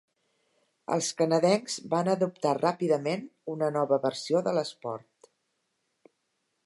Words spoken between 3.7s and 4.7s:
nova versió de